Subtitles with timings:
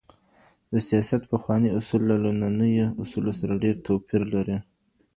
[0.71, 4.57] د سياست پخواني اصول له نننيو اصولو سره ډېر توپير لري.